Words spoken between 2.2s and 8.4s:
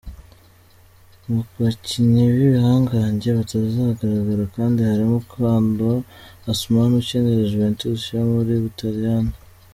b’ibihangange batazagaragara kandi harimo Kwadwo Asamoah ukinira Juventus yo mu